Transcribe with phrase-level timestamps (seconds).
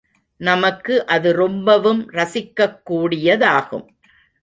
[0.37, 3.87] நமக்கு அது ரொம்பவும் ரசிக்கக் கூடியதாகும்.